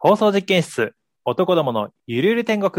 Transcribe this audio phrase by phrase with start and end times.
[0.00, 0.94] 放送実験室、
[1.24, 2.70] 男どものゆるゆる天国。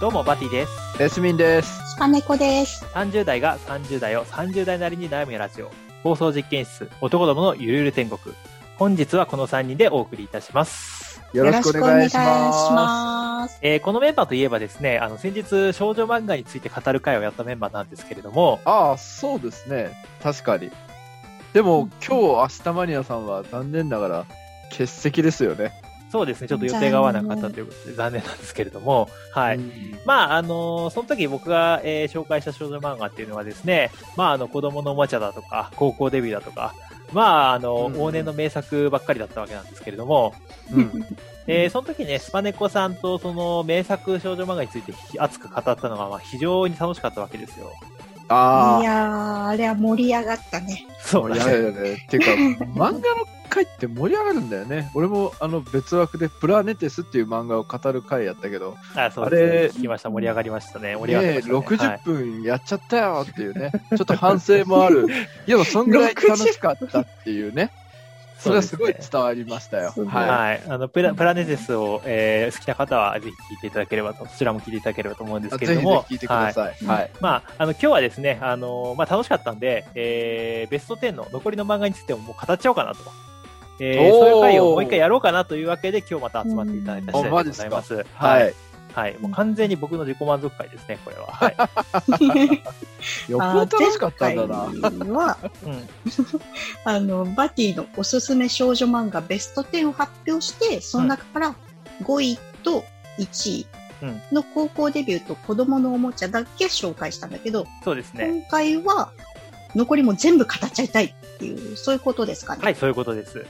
[0.00, 0.72] どうも、バティです。
[1.00, 1.68] エスミンです。
[1.92, 2.84] スパネコです。
[2.86, 5.70] 30代が30代を30代なりに悩むラジオ。
[6.02, 8.34] 放送実験室、男どものゆるゆる天国。
[8.76, 11.22] 本日はこの3人でお送りいたします。
[11.32, 13.13] よろしくお願いしよろしくお願いし
[13.44, 13.58] まます。
[13.62, 18.68] えーこのメンバーといえばですね、あの、先日少女漫画について語る会をやったメンバーなんですけれども、す。
[18.68, 19.90] ああ、そうですね。
[20.22, 20.70] 確かに。
[21.52, 24.26] でも、今日、明日マニアさんは残念ながら
[24.70, 25.72] 欠席ですよね。
[26.10, 29.56] そうですね、ちょっと予定が合わなかったということで残念なんですけれども、はい。
[29.56, 29.72] うん
[30.04, 36.72] まあ、あのその時僕が、えー紹介した少女漫画っていうのはですね、まあ、あの、子供のおもちゃだとか、高校デビューだとか、
[37.12, 40.34] まあ、あの、うん往年の名作ばっかりだったわけなんですけれども、
[40.72, 41.06] うん。
[41.46, 47.70] えーその時ね、スパネコさんとその名作少女漫画について熱く語ったのが、まあ、非常に楽しかったわけですよ。
[48.28, 50.86] あいやー、あれは盛り上がったね。
[50.88, 51.80] あ、そうだ盛り上ね。
[51.82, 51.92] ね。
[51.94, 53.00] っていうか、漫画の
[53.50, 54.90] 回って盛り上がるんだよね。
[54.94, 60.10] 俺も、あの、別枠でプラネテスっていう漫画を語る回やったけど、あそうですねあれ聞きました。
[60.10, 60.96] 盛り上がりましたね。
[60.96, 61.88] 盛り上がってねましたね。
[61.88, 65.06] はい60分やっちゃったよっていうね、ちょっと反省もある。
[65.46, 67.70] いや、そんぐらい楽しかったっていうね。
[68.44, 69.92] それはすごい伝わりましたよ。
[69.92, 70.62] すごいははい。
[70.68, 75.58] あの、プラ、プラネテスを、えー好きな方はぜひ聞いていただければと、そちらも聞いていただければと思うんですい。
[75.58, 76.02] ぜひぜけれども。
[76.08, 76.84] ひ聞いてください。
[76.84, 77.10] はい。
[77.20, 82.98] まあ、あの、今日はですね、あのまあ、楽しかったんで、えー、ベスト10の残りの漫画についてももう語っちゃおうかなと。
[83.80, 87.94] えー、そういう回をもう一回やろうかなというわけで、今日また集まっていただいた次第でございます。
[87.94, 88.50] ははい。
[88.50, 88.73] い。
[88.94, 89.18] はい。
[89.18, 91.26] もう完全に僕の自己満足回ですね、これは。
[91.34, 91.56] はい。
[93.28, 94.56] よっぽど楽しかったんだな。
[94.56, 95.88] は、うん。
[96.84, 101.56] あの、バティのおすすめ少女漫画ベスト10を発表して、その中から
[102.02, 102.84] 5位と
[103.18, 103.66] 1位
[104.32, 108.28] の高校デビューと子供のおもちゃだけ紹介したんだけど、そうですね。
[108.28, 109.10] 今回は
[109.74, 112.62] 残りも全部語っちゃいたいっていう、そういうことですかね。
[112.62, 113.44] はい、そういうことです。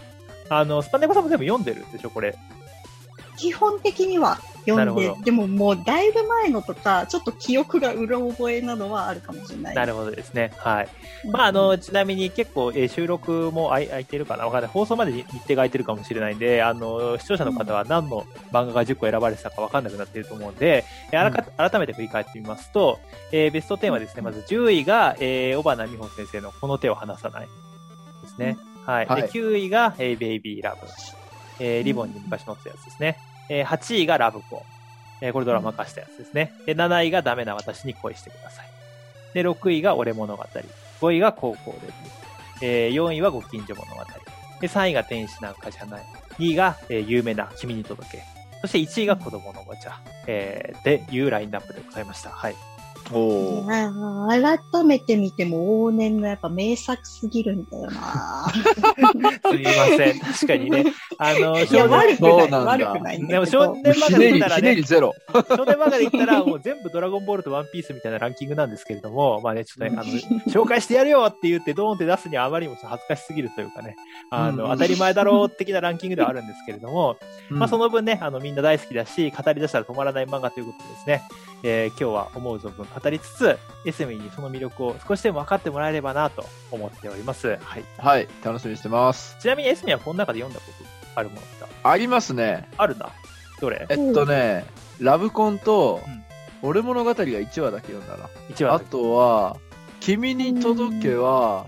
[0.48, 2.34] あの、スパネコさんも全部読んでるでしょ、これ。
[3.36, 9.74] 基本的には読んででももうだいぶ前のとか、ちょっと記憶がうろ覚えなのはあるかもしれない。
[9.74, 10.52] なるほどですね。
[10.56, 10.88] はい。
[11.24, 14.44] うんまあ、あの、ちなみに結構、えー収録も空いてるかな？
[14.46, 14.70] わかんない。
[14.70, 22.98] 放送までに日程が空いてるかもしれないんで、あの、視聴者の方は何の漫画が10個選ばれてたかわかんなくなっていると思うんで、えーあらか改めて振り返ってみますと、
[23.32, 27.48] えーベスト10はですね、まず10位が、えー、小花美穂先生のこの手を離さない
[28.22, 28.56] ですね。
[28.86, 29.06] はい。
[29.06, 30.86] はいで、9位が、えーベイビーラブ。
[31.60, 33.18] えーリボンに昔乗ったやつですね。
[33.48, 34.64] えー8位がラブコ。
[35.20, 36.52] えーこれドラマ化したやつですね。
[36.66, 38.66] で、7位がダメな私に恋してください。
[39.34, 40.42] で、6位が俺物語。
[41.00, 41.92] 5位が高校デビュー。
[42.62, 44.02] えー4位はご近所物語。
[44.60, 46.04] で、3位が天使なんかじゃない。
[46.38, 48.22] 2位が、えー有名な君に届け。
[48.60, 50.00] そして1位が子供のおもちゃ。
[50.26, 52.30] えー、で、いうラインナップでございました。
[52.30, 52.54] はい。
[53.12, 53.66] お
[54.28, 58.46] 改めて見ても往年のやっぱ名作すぎるんだよな。
[58.50, 60.20] すみません。
[60.20, 60.84] 確かにね。
[61.18, 63.40] あの、いや、悪くない、そうなんだ悪くないんだけど。
[63.40, 65.14] でも少年漫画で言ったらねひねり、ゼロ。
[65.32, 73.96] 少年漫画で言ったら、もう全部ドラゴンボールとワンピースみたいなランキングなんですけれども、まあね、ちょっとね、あの、紹介してやるよって言って、ドーンって出すにはあまりにも恥ずかしすぎるというかね、
[74.30, 77.16] あの、うん当たり前だろう的なランキングではあるんですけれども、
[77.48, 81.22] まあその、の分ね、あの、みんな大好きだし、語り出したら止まらない漫画ということでですね、
[81.62, 87.58] えー今日は思う存分語りつつ、エスミにその魅力を少しでも分かってもらえればなと思っております。
[87.60, 87.84] はい。
[87.98, 89.36] はい、楽しみにしてます。
[89.40, 91.54] ちなみにエスミはこの中で読んだことあるものって？
[91.82, 92.68] ありますね。
[92.76, 93.10] あるな。
[93.60, 93.86] どれ？
[93.88, 94.64] えっとね、
[95.00, 96.00] ラブコンと、
[96.62, 98.28] 俺物語が1話だけ読んだな。
[98.48, 99.56] 一話あとは、
[100.00, 101.66] 君に届けは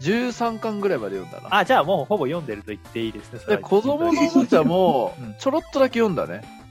[0.00, 1.56] うん、13巻ぐらいまで読んだな。
[1.58, 3.40] あ、じゃあもうほぼ読んでると言っていいですね。
[3.46, 6.61] で、は子供のおもちゃもうん、ちょろっとだけ読んだね。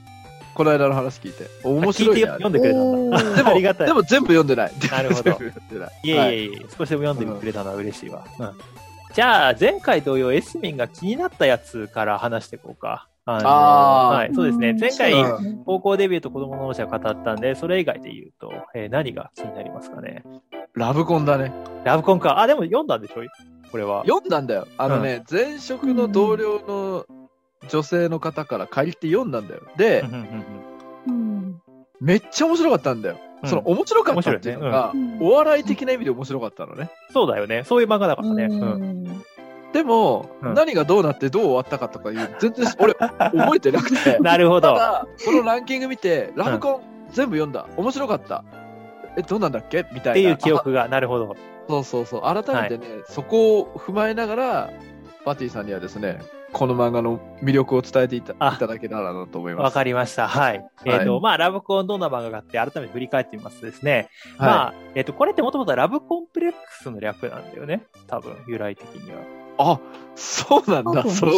[0.54, 1.46] この間の話聞いて。
[1.64, 2.22] 面白いね。
[2.22, 3.34] て読んでくれたんだ。
[3.36, 4.72] でも、 ありがたいでも全部読んでない。
[4.90, 5.90] なるほど全部読んでない。
[6.04, 8.24] いえいはいえいえ、少しでも読んでくれたのは嬉しいわ。
[8.38, 8.50] うん。
[9.14, 13.08] じゃあ、前回同様、エスミンが気になったやつから話していこうか。
[13.24, 13.48] あの
[14.16, 14.76] はい、そうですね。
[14.78, 15.12] 前回、
[15.64, 20.24] 高校デビューと子供のおもちゃを語ったんで、それ以外で言うと、えー何が気になりますかね？
[20.74, 21.52] ラブコンだね。
[21.84, 22.40] ラブコンか。
[22.40, 23.22] あ、でも読んだんでしょ？
[23.70, 24.02] これは。
[24.06, 24.66] 読んだんだよ。
[24.76, 27.06] あのね、前職の同僚の
[27.68, 29.62] 女性の方から借りて読んだんだよ。
[29.76, 30.04] で
[32.00, 33.16] めっちゃ面白かったんだよ。
[33.16, 36.90] うんその面白かったっていうのが、お笑い的な意味で面白かったのね。
[37.12, 37.64] そうだよね。
[37.64, 38.44] そういう漫画だからね。
[38.44, 39.02] ううん。
[39.04, 39.22] ん
[39.72, 44.18] でも、うん何がどうなってどう終わったかとかいう、全然俺、覚えてなくて。
[44.22, 44.74] なるほど。
[44.74, 46.80] ただ、このランキング見て、ラブコン
[47.10, 47.66] 全部読んだ。
[47.76, 48.44] 面白かった。
[49.16, 49.86] え、どうなんだっけ？
[49.92, 50.10] みたいな。
[50.12, 51.34] っていう記憶が、なるほど。
[51.34, 52.20] あそうそうそう。
[52.22, 54.70] 改めてね、そこを踏まえながら、
[55.24, 56.20] バティさんにはですね、
[56.52, 59.64] この漫画の魅力を伝えていたいただけたらなと思います。
[59.64, 60.28] わかりました。
[60.28, 60.64] はい。
[60.84, 64.10] えっ、と、まあ、ラブコンどんな漫画があって、改めて振り返ってみますとですね。
[64.36, 67.86] はいまあ、えっ、と、これってもともとラブコンプレックスの略なんだよね。
[68.06, 69.18] 多分、由来的には。
[69.58, 69.80] あ、
[70.14, 71.02] そうなんだ。
[71.04, 71.30] そう。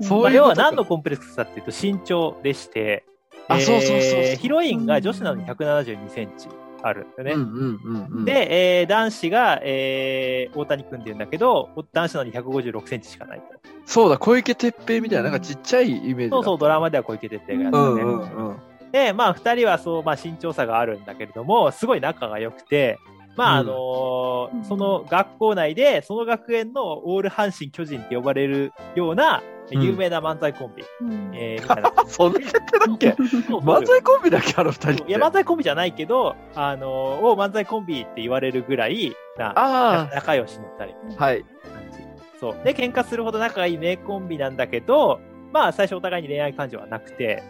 [0.00, 3.04] そう要は何のコンプレックスかっていうと身長でして、
[3.48, 6.48] あそうそうそうそうヒロインが女子なのに172センチ
[6.82, 7.32] あるんだよね。
[7.32, 13.44] うんうんうんうん。、で、えー男子が、えー大谷君って言うんだけど、男子なのに156センチしかないと。
[13.86, 16.36] そうだ、小池徹平みたいな、なんかちっちゃいイメージだ。
[16.36, 18.02] そうそう、ドラマでは小池徹平がやってうんね。
[18.02, 18.56] うんうん。
[18.92, 22.98] で、まあ、二人はそう、まあ、身長差があるんだけれども、すごい仲が良くて、
[23.36, 31.92] まあ、あのーうんその学校内で、その学園のオール阪神巨人って呼ばれるような、うん有名な漫才コンビ、うんえー みたいな。
[32.06, 33.08] そんな設定だっけ？
[33.10, 35.10] 漫才コンビだっけあの二人って。
[35.10, 41.22] いや、漫才コンビじゃないけど、あのーを漫才コンビって言われるぐらいな、あ仲良しの二人。
[41.22, 41.42] あ、はい。
[41.42, 41.48] 感
[41.92, 41.98] じ。
[42.40, 42.56] そう。
[42.64, 45.20] で、喧嘩するほど仲がいい名コンビなんだけど、
[45.52, 47.42] まあ、最初お互いに恋愛感情はなくて、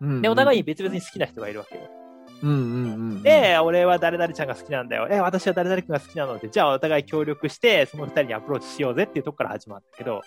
[0.00, 1.82] うんで、お互いに別々に好きな人がいるわけよ。
[2.40, 2.58] うんうんう
[3.16, 3.22] ん。
[3.22, 5.08] で、俺は誰々ちゃんが好きなんだよ。
[5.10, 10.20] え、私は誰々君が好きなので、じゃあお互い協力して、その二人にアプローチしようぜっていうとこから始まったけど、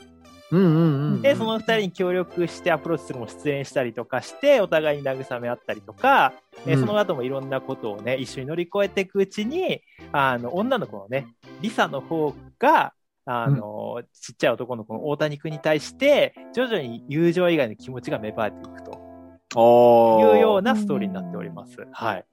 [0.52, 1.22] うんうんうん。
[1.22, 6.34] で、その二人に協力してアプローチするのも出演したりとかして、お互いに慰め合ったりとか、
[6.66, 9.82] えうんその後もいろんなことをね、一緒に乗り越えていくうちに、
[10.12, 11.28] あの、女の子のね、
[11.62, 12.94] リサの方が、
[13.26, 21.78] あの、ちっちゃい男の子の大谷君に対して、徐々に友情以外の気持ちが芽生えていくというようなストーリーになっております。
[21.92, 22.26] はい。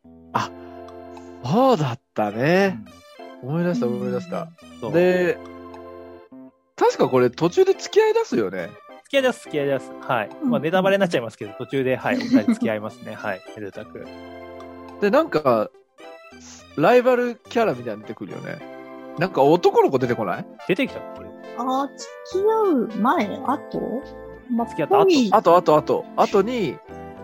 [1.45, 2.79] そうだったね。
[3.43, 4.49] 思い出した思い出した。
[4.93, 5.39] で、
[6.79, 8.71] 確かこれ途中で付き合い出すよね。
[9.05, 9.91] 付き合いです、付き合いです。
[10.01, 10.31] はい。
[10.43, 13.15] うんまあ、ネタバレになっちゃいますけど、途中で、はい、 お二人付き合いますね。
[13.15, 13.41] はい。
[13.57, 14.07] めでたく。
[15.01, 15.71] で、なんか、
[16.77, 18.59] ライバルキャラみたいに出てくるよね。
[19.19, 20.47] なんか男の子出てこない？
[20.69, 21.23] 出てきたっけ
[21.57, 22.01] あー付
[22.33, 23.81] き合う前、後
[24.51, 26.79] まあ、付き合った後あとあとあと、あとに、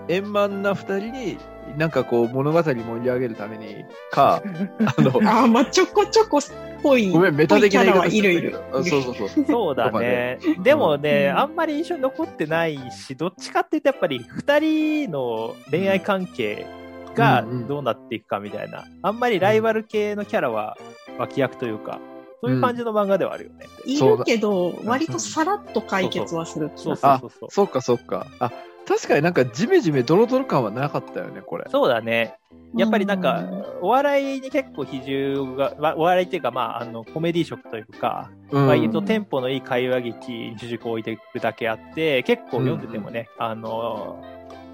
[0.08, 1.38] 円満な二人に、
[1.76, 4.42] なんかこう物語盛り上げるために、か、
[4.96, 6.40] あの、あーまあ、ちょこちょこっ
[6.82, 7.10] ぽい。
[7.10, 9.28] ごめん、メタ的なャラはいるいるあそうそうそう。
[9.48, 10.38] そうだねね。
[10.62, 16.66] でもね、うんあんまり印象に残ってないし、どっちかっていうとやっぱり二人の恋愛関係
[17.14, 20.76] がどうなっていくかみたいな、あんまりライバル系のキャラは
[21.18, 21.98] 脇役というか、
[22.44, 23.66] そういう感じの漫画ではあるよね。
[23.86, 26.96] いるけど、割とさらっと解決はする気そう。
[26.96, 27.50] そうそうそう。
[27.50, 28.26] そっかそっか。
[28.38, 28.52] あ、
[28.86, 31.66] 確かになんかジメジメドロドロ感はなかったよね、これ。
[31.70, 32.36] そうだね。
[32.76, 44.24] やっぱりなんかうん、お笑いに結構比重が、まお笑いっていうか、まあ、あの、コメディ色というか、うん割とテンポのいい会話劇に主軸を置いていくだけあって、結構読んでてもね、あの、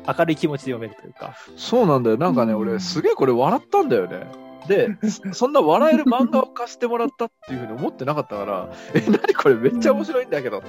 [0.07, 1.35] 明るい気持ちで読めるというか。
[1.57, 2.17] そうなんだよ。
[2.17, 4.27] なんかね、うん俺すげえこれ笑ったんだよね。
[4.71, 4.89] で、
[5.33, 10.69] そんな笑える漫画を貸してもらったっていうふうに思ってなかったから、え、なにこれめっちゃ面白いんだけどって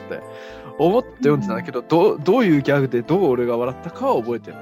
[0.80, 4.58] 思って読んでたんだけど、どう、どういうギャグでどう俺が笑ったかは覚えてる。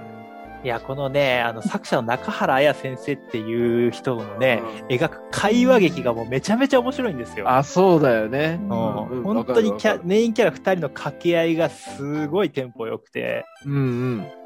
[0.62, 7.50] いや、このね、あの、作者の中原彩先生っていう人のね、描く会話劇がもうめちゃめちゃ面白いんですよ。
[7.50, 8.60] あ、そうだよね。
[8.62, 13.74] うんうん本当にキャメインキャラ二人の掛け合いがすごいテンポ良くて、うん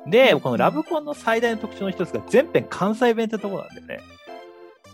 [0.06, 0.12] うん。
[0.12, 4.00] で、このラブコンの最大の特徴の一つが全編関西弁ってとこなんだよね。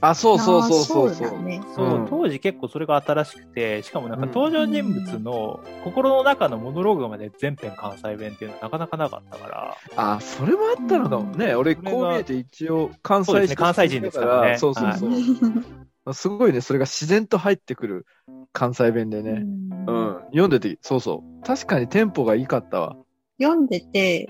[0.01, 1.42] あ、そうそうそうそうそう。
[1.42, 1.62] ね。
[1.75, 11.56] そう、うん当時結構それが新しくて、しかもなんかうん登場人物の心の中のモノローグまで全編関西弁っていうのはなかなかなかったから、あ、それもあったのかもね。
[11.56, 16.13] 俺、こう見えて一応関そうですね西関西人ですからねそうそうそう。
[16.13, 18.06] すごいね、それが自然と入ってくる
[18.51, 19.44] 関西弁でね。
[19.88, 20.18] うん。
[20.32, 21.46] 読んでて、そうそう。
[21.46, 22.96] 確かにテンポがいいかったわ。
[23.39, 24.29] 読んでて、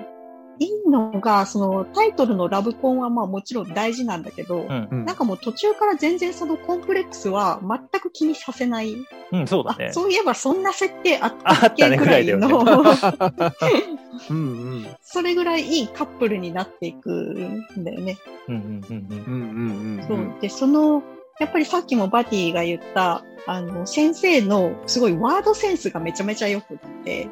[0.59, 4.87] いいのが、そのタイトルのラブコンはまあもちろん大事なんだけど、うん。
[4.91, 8.95] うんなんかもう途中から全然そのコンプレックスは全く気にさせない。
[9.31, 9.93] うん、そうだあね、。
[9.93, 12.59] そういえばそんな設定あったっけぐらいぐらいだの、
[14.29, 14.87] うんうん。
[15.01, 18.17] それぐらいいいカップルになっていくんだよね。
[18.47, 20.19] うんうんうんうんうんうんそうう。
[20.19, 20.39] ん。
[20.39, 21.01] で、その、
[21.39, 27.29] やっぱりさっきもバティが言った、あの、先生のすごいワードセンスがめちゃめちゃ良くって、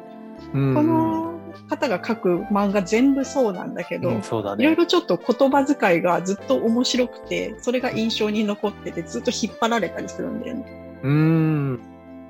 [0.54, 1.27] うんこの
[1.68, 4.76] 方が書く漫画全部そうなんだけど、いろいね。
[4.76, 10.98] ろちょっと言葉遣いがずっと面白くて、それが印象に残ってて、ずっと引っ張られたりするんだよね。
[11.02, 11.80] うん。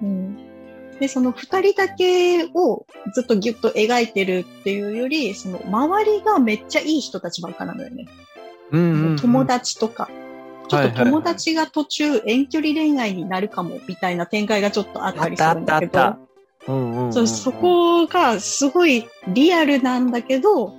[0.02, 0.37] うん。
[0.99, 8.06] で、その二人だけをずっとギュッと描いてるっていうより、その周りがめっちゃいい人たちばっかなんだよね。
[8.73, 9.16] うんうん。
[9.16, 10.11] 友達とか。
[10.68, 16.27] ちょっと友達が途中遠距離恋愛になるかもみたいな展開がちょっとあったりするんだけど。
[17.11, 20.75] そうそこがすごいリアルなんだけど、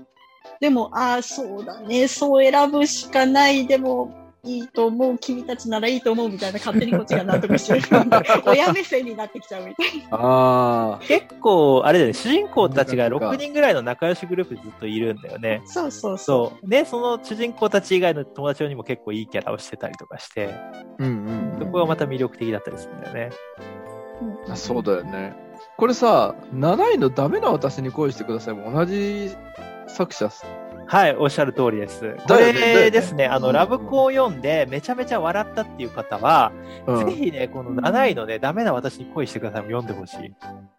[0.59, 7.81] でも、ああ、そうだね、そう選ぶしかない、でも、いいと思う、君たちならいいと思うみたいな勝手にこっちが納得してる。
[8.45, 10.07] 親目線になってきちゃうみたいな。
[10.17, 15.61] あ結構、あれだよね、主人公たちがなんか6人ぐらいの仲良しグループでずっといるんだよね。
[15.65, 16.69] そうそうそそう。
[16.69, 20.83] で、その主人公たち以外の友達にも結構いいキャラをしてたりとかして、あ。
[20.99, 23.29] うんうんそこがまた魅力的だったりするんだよね。
[24.47, 24.51] う。
[24.51, 25.48] あそうだよね。
[25.79, 29.33] これさ、7位のダメな私に恋してくださいも同じ
[29.87, 30.45] 作者っす。
[30.85, 32.17] はい、おっしゃる通りです。
[32.27, 36.51] これですね、あの、うんラブコを読んでめちゃめちゃ笑ったっていう方は、
[36.85, 40.35] うんぜひね、この7位のね、ダメな私に恋してくださいも読んでほしい。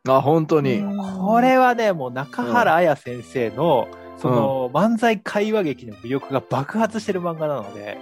[0.07, 0.83] あ、本当に。
[1.19, 3.89] これはね、もう中原彩先生の、
[4.21, 7.99] その、漫才会話劇の魅力が爆発してる漫画なので、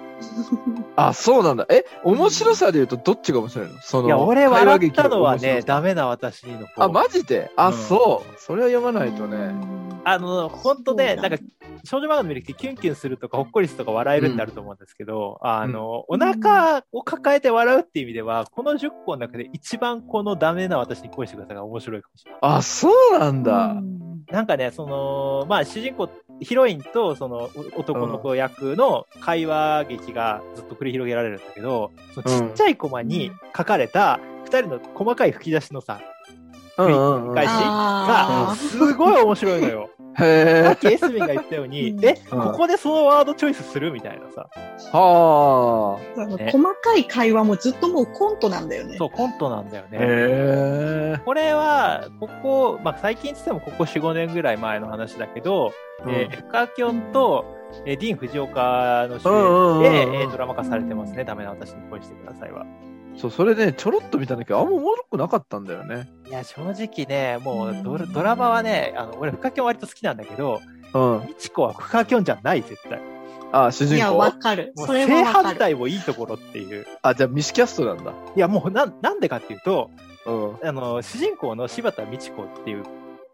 [0.96, 1.66] あ、そうなんだ。
[1.70, 3.74] え、面白さで言うとどっちが面白いの？
[3.80, 6.84] その、いや、俺笑っ劇たのはね、ダメな私の方。
[6.84, 7.52] あ、マジで？
[7.56, 8.40] あ、うんそう。
[8.40, 9.54] それは読まないとね。
[10.04, 11.36] あの、本当ね、なんか、
[11.84, 22.40] 少女漫画の魅力ってキュンキュンするとか、ほっこりするとか笑えるってあると思うんですけど、あの、お腹を抱えて笑うっていう意味では、この10個の中で一番このダメな私に恋してくださいが面白いかもしれない。
[22.42, 23.76] あ、そうなんだ。
[24.30, 26.08] なんかね、その、まあ、主人公、
[26.40, 36.00] ヒロインと、その、お男の子役の会話劇がずっと繰り広げられるんだけど、そのちっちゃいコマに書かれた二人の細かい吹き出しのさ、
[36.76, 37.34] うんうんうん。
[37.34, 39.90] 返しが、あすごい面白いのよ。
[40.18, 44.48] さへっきエスミンが言ったように、うんえ、うんここでそのワードチョイスするみたいなさ。
[44.52, 44.96] ー。
[44.96, 48.96] はあのね細かい会話もずっともうコントなんだよね。
[48.96, 49.90] そう、コントなんだよあ。
[49.92, 51.20] ね。
[51.24, 55.72] これは、ここ、まあ、最近つってもここ4、5年ぐらい前の話だけど、
[56.06, 57.44] えー、フカキョンと、
[57.84, 61.24] えーディーン・フジオカの主うんうんうんうん演で、えードラマ化されてますね。
[61.24, 62.64] ダメな私に恋してくださいは。
[63.18, 66.08] そう、それね、ちょろっと見たんだけど、あんまおもろくなかったんだよね。
[66.28, 70.60] いや、正直ね、もうドラドラマはね、あの、俺、フカキョン割と好きなんだけど、
[70.94, 71.26] うん。
[71.26, 73.00] ミチコはフカキョンじゃない、絶対。
[73.52, 74.72] あ、主いや、人公わかる。
[74.76, 75.44] もうそれ正はわかる。
[75.48, 76.86] 反対もいいところっていう。
[77.02, 78.12] あ、じゃあミスキャストなんだ。
[78.36, 79.90] いや、もうな、なんでかっていうと、
[80.26, 80.68] うん。
[80.68, 82.84] あの、主人公の柴田美智子っていう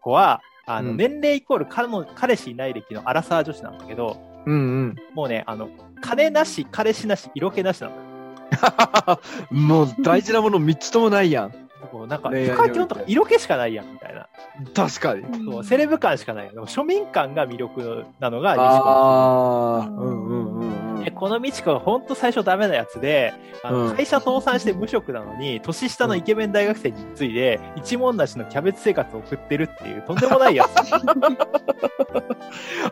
[0.01, 4.95] 子は、あの、うん年齢イコール彼の、彼氏いない歴のアラサー女子なんだけど、うんうん。
[5.13, 5.69] もうね、あの、
[6.01, 8.01] 金なし、彼氏なし、色気なしなのよ。
[9.51, 11.53] もう大事なもの3つともないやん。
[11.93, 14.27] もうなんか、恋愛においてフカキョンとか色気しかないやん、みたいな。
[14.73, 15.23] 確かに。
[15.45, 16.49] そうセレブ感しかない。
[16.49, 21.11] 庶民感が魅力なのが美智子ああ、うんうんうんうんで。
[21.11, 23.33] この美智子が本当最初ダメなやつで、
[23.63, 30.75] あのうん会社倒産して無職なのに、年下のイケメン大学生についで、一文なしのキャベツ生活を送ってるっていう、とんでもないやつ。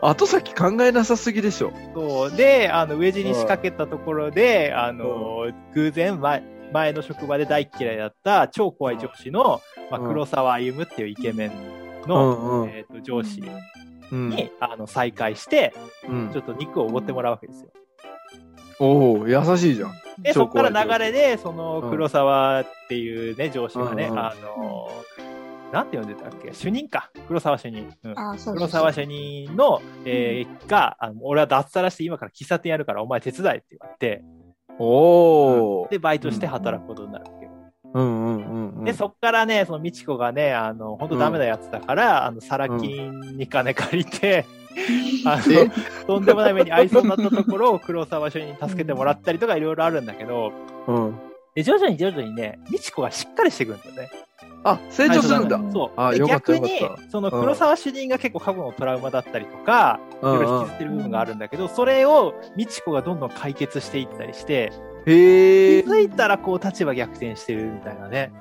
[0.00, 1.72] 後先考えなさすぎでしょ。
[1.94, 6.42] そうで、あの、飢え死に仕掛けたところで、あの、偶然前、
[6.72, 11.52] 前の職場で大嫌いだった超怖い上司の、まあ、うん黒沢歩っていうイケメン
[12.04, 12.70] うの、んうん。
[12.70, 13.42] えっ、と、上司
[14.10, 14.28] うん。
[14.30, 15.72] に、あの、再会して、
[16.08, 17.70] うんちょっと肉をおごってもらうわけですよ。
[18.78, 19.92] おお優しいじゃん。
[20.18, 24.88] で、超そこから流れで、そのうん黒沢っていうね、上司がね、うんうんあの、
[25.72, 26.52] なんて呼んでたっけ？
[26.52, 27.10] 主任か。
[27.26, 27.92] 黒沢主任。
[28.04, 34.22] うんあーそう黒沢主任の、えーが、あの俺は脱サラして今から喫茶店やるからお前手伝えって言われて、
[34.78, 35.88] おお。
[35.90, 37.50] で、バイトして働くことになるわけよ。
[37.94, 38.84] うんうんうんうん。
[38.84, 44.46] で、そっからね、その美智子がね、あの、本当ダメなやつだから、あの、サラ金に金借りて、
[45.26, 45.64] あえ？
[45.64, 45.70] の、
[46.06, 50.52] とんでもない目に遭いそうになったところを黒沢主任に助けてもらったりとかいろいろあるんだけど、
[50.86, 51.18] うん。
[51.54, 54.10] で、徐々に徐々にね、美智子がしっかりしてくるんだよね。
[54.64, 55.56] あ、成長するんだ。
[55.56, 56.16] うんそう。
[56.16, 56.70] であ逆に
[57.10, 64.72] その黒沢主任が結構過去のトラウマだったりとか、いろいろ引きずってる部分があるんだけど、それを美智子がどんどん解決していったりして、
[65.04, 65.10] 気。
[65.10, 68.32] づいたらこう立場逆転してるみたいなね。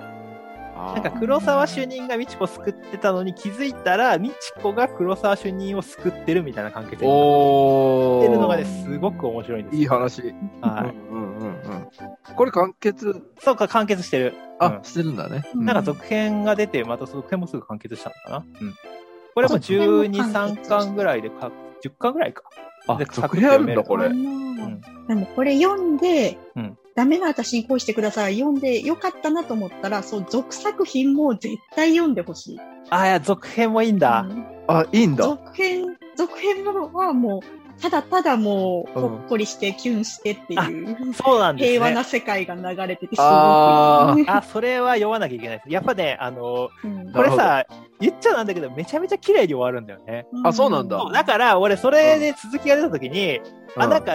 [0.75, 8.21] ななんか黒沢主任が美智子を救ってたのに気づいたら、美智子が黒沢主任を救ってるみたいな関係性になおお。
[8.21, 9.81] ってるのがね、すごく面白いんですよ。
[9.81, 10.21] いい話。
[10.21, 10.33] はい。
[11.11, 11.87] うんうんうんうん。
[12.35, 14.33] これ完結、そうか、完結してる。
[14.59, 15.43] あ、してるんだね。
[15.55, 18.37] うんなんか続編が出て、また続編もすぐ完結したのかな？
[18.61, 18.73] うん。
[19.35, 21.51] これも続編も12、3完結巻ぐらいでか、
[21.83, 22.43] 10巻ぐらいか。
[22.87, 24.09] あで、続編あるんだ、これあ。
[24.09, 28.35] のでもこれ読んで、うんダメな私に恋してください。
[28.37, 32.59] 読んでよかったなと思ったら、そう、続作品も絶対読んでほしい。
[32.89, 34.27] あ、いや、続編もいいんだ。
[34.29, 35.25] うんあ、いいんだ。
[35.25, 41.73] 続編、続編のはもう、ただただもう、うんほっこりして、キュンしてっていう、そうなんですね。
[41.73, 44.25] 平和な世界が流れてて、すごくあいい。
[44.27, 45.69] あ、それは読まなきゃいけないです。
[45.69, 47.65] やっぱね、あの、うんこれさ、
[47.99, 50.25] 言っちゃなんだけど、めちゃめちゃ綺麗に終わるんだよね。
[50.43, 53.41] あそうなんだだから、俺、それで続きが出た時に、
[53.75, 54.13] あ、うんなんか、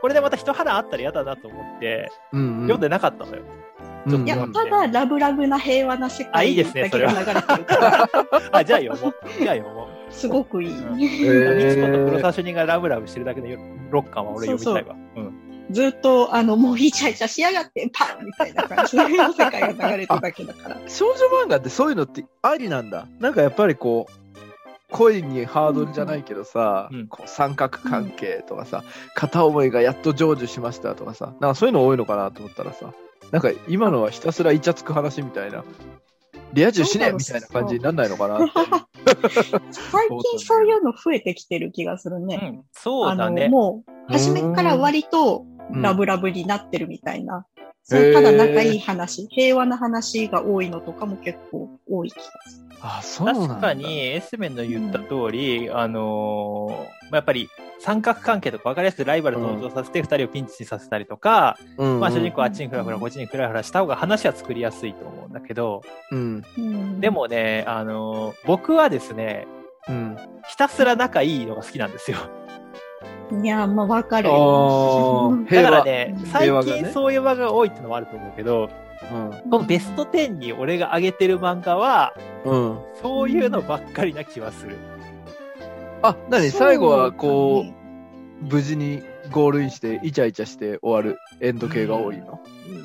[0.00, 2.62] これでまた一花あったら嫌だなと思って、うんうん。
[2.62, 3.42] 読んでなかったのよ。
[4.06, 8.08] うんいや、うんただ、ラブラブな平和な世あいい界ですねそれはだけが流れてるから、
[8.52, 9.14] あ、じゃあ読もう。
[9.40, 9.88] じゃあ読もう。
[10.10, 10.70] すごくいい。
[10.96, 14.96] 美智子と黒沢主任がラブラブしてるだけの6巻は俺読みたいわ。
[15.16, 15.46] うん。
[15.70, 20.80] ずっと、あの、もうイチャイチャしやがって、パンみたいな感じの世界が流れてただけだから。
[20.86, 23.08] 少女漫画ってそういうのってありなんだ。
[23.18, 24.12] なんかやっぱりこう、
[24.90, 28.84] 恋にハードルじゃないけどさ、うんこう三角関係とかさ、
[29.14, 32.92] 片思いがやっと成就しましたとかさ、なんかそういうの多いのかなと思ったらさ、
[33.32, 35.64] なんか今のはひたすらイチャつく話みたいな、
[36.52, 38.38] リア充しねえみたいな感じになんないのかな。
[39.70, 42.40] 最近そういうの増えてきてる気がするね。
[42.42, 43.48] うん、そうだあの、ね。
[43.48, 47.44] もう、初めから割とうんラブラブになってるみたいな。
[47.88, 52.66] うんそただ仲いい話、平和な話が多いのとかも結構多い気がする。
[52.80, 53.48] あ、そうなんだ。
[53.48, 66.42] 確かに、エスメンの言った通り、あのーまあやっぱり三角関係とか分かりやすくライバル登場させて二人をピンチにさせたりとか、うんうん、まあ主人公はあっちにフラフラ、こっちにフラフラした方が話は作りやすいと思うんだけど、うん。
[66.58, 69.46] うんで、もね、あのー僕はですね、
[69.88, 70.16] うん。
[70.48, 72.18] ひたすら仲いいのが好きなんですよ。
[73.42, 74.28] いや、まあわかる
[75.50, 78.68] だからね最近そういう場が多いってのもあると思うけど、
[79.12, 79.50] うん。
[79.50, 82.14] このベスト10に俺が上げてる漫画は、
[82.44, 82.78] うん。
[83.02, 84.76] そういうのばっかりな気はする。
[86.02, 87.86] あ、なに最後はこそう
[88.42, 92.40] 無事にゴールインして、イチャイチャして終わるエンド系が多いの。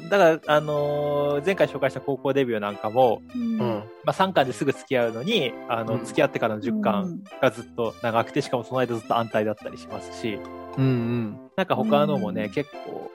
[0.09, 3.39] だから、あのー前回紹介した高校デビューなんかも、う。
[3.39, 3.59] うんうん。
[3.59, 10.39] まあ、3巻ですぐ付き合うのに、あの、うん付き合ってからの10巻がずっと長くて、しかもその間ずっと安泰だったりしますし、
[10.77, 11.39] うんうん。
[11.55, 13.11] なんか他のもね、うん結構、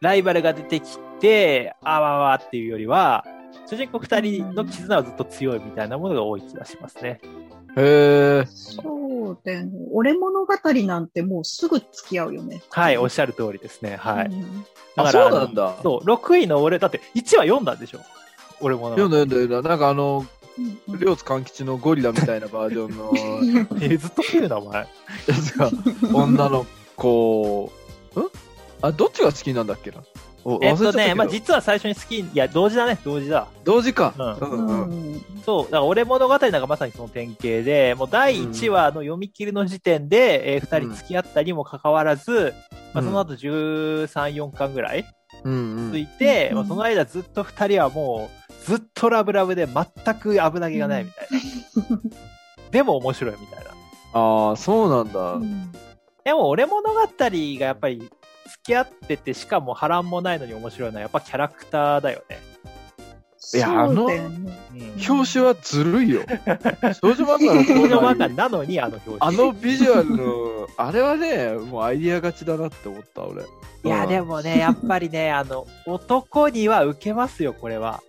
[0.00, 3.24] ライバルが出てきて、あわわっていうよりは、
[3.66, 7.20] 主人公2人の絆はずっと強いみたいなものが多い気がしますね。
[7.76, 8.46] へえ。
[8.46, 9.72] そうだよね。
[9.92, 10.54] 俺物語
[10.86, 12.62] なんてもうすぐ付き合うよね。
[12.70, 13.96] はい、おっしゃる通りですね。
[13.96, 14.26] はい。
[14.26, 14.64] うん
[14.96, 15.74] あ、そうなんだ。
[15.82, 18.00] そう、6位の俺、だって1話読んだんでしょ
[18.60, 19.68] 俺も読んだ読んだ読んだ。
[19.68, 20.24] なんかあの、
[20.56, 24.82] うん両津勘吉のゴリラみたいなバージョンの えずっと来るな、お前。
[24.82, 24.86] や
[25.34, 25.68] つが、
[26.12, 26.64] 女の
[26.94, 27.72] 子、
[28.14, 28.20] ん？
[28.80, 29.96] あ、どっちが好きなんだっけな？
[29.98, 30.13] お
[30.60, 33.46] えっとね、まあ実は最初に好き、いや、同時だね、同時だ。
[33.64, 34.12] 同時か。
[34.16, 42.54] うんうんそう、だから俺物語なんかまさにその典型で、もう第1話の読み切りの時点で、えー二人付き合ったにもかかわらず、
[42.92, 45.04] まあ、その後13、4巻ぐらい
[45.44, 51.28] うんついて、うんまあ、その間ずっと二人はもう、ずっとラブラブで全く危なげがないみたい
[51.90, 52.00] な。
[52.70, 53.70] でも面白いみたいな。
[54.12, 55.32] ああ、そうなんだ。
[55.32, 55.72] うん
[56.24, 57.06] でも俺物語が
[57.66, 58.10] やっぱり
[58.48, 62.38] 付き合ってて、しかも波乱もないのに面白いのはやっぱキャラクターだよね。
[63.52, 64.48] いやあのん。
[65.08, 66.22] 表紙はずるいよ。
[67.02, 69.18] 少女漫画の少女漫画になのにあの表紙。
[69.20, 73.42] あのビジュアルの、あれはね、もうアイディア勝ちだなって思った、俺。
[73.42, 78.02] いや、でもね、やっぱりね、あの、男には受けますよ、これは。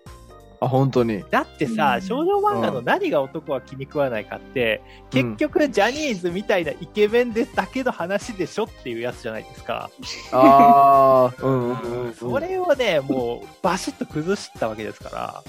[0.66, 1.24] あ、本当に。
[1.30, 9.90] だってさ、うん少女漫画の何が男は気に食わないかって、うん結局、ジャニーズみたいなイケメンでだけの話でしょっていうやつじゃないですか。
[10.32, 12.14] ああ、うんうんうん。
[12.14, 15.44] それをね、もう、バシッと崩したわけですから、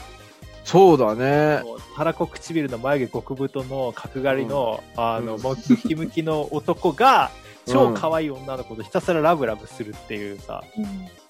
[0.65, 1.63] そうだね。
[1.95, 7.31] 腹子唇の眉毛極太の角刈りの、あの、うんもう ムキムキの男が、
[7.67, 10.63] 超可愛い女の子とひたすらラブラブするっていうさ、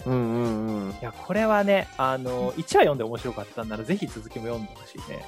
[0.05, 0.91] うんうんうんうん。
[0.91, 5.25] いや、これはね、あの、1話読んで面白かったんなら、ぜひ続きも読んでほしいね。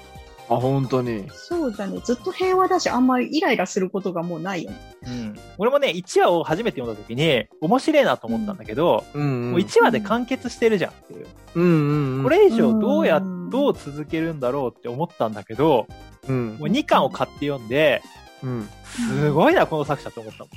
[0.50, 1.28] あ、本当に。
[1.32, 2.00] そうだね。
[2.04, 4.78] ずっと平和だし、あんまりイライラすることがもうないよね。
[5.06, 5.40] うん。
[5.58, 9.52] 俺もね、1話を初めて読んだ時に、面白いなと思ったんだけど、うんうん。
[9.52, 11.28] もう1話で完結してるじゃんっていう。
[11.56, 12.24] うんうんうん。
[12.24, 15.88] これ以上どうや、うんどう続けるんだろうって思ったんだけど、
[16.28, 18.04] うんもう2巻を買って読んで、
[18.44, 18.70] うん。
[18.84, 20.50] すごいな、この作者と思ったもん。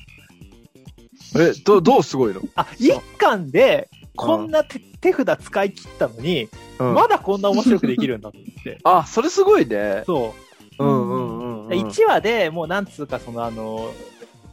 [1.36, 2.40] え、ど、どうすごいの？
[2.54, 8.78] あ、1巻で、こんな手手札使い切ったのに、うんまだこんな面白くできるんだと思って。
[8.84, 10.02] あ、それすごいね。
[10.06, 10.34] そ
[10.78, 10.84] う。
[10.84, 11.68] うんうんうんうん。
[11.68, 13.92] 1話でもうなんつうか、そのあの、